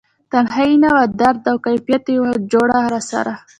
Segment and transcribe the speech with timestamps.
[0.31, 3.33] تنهایې نه وه درد او کیف یې و جوړه راسره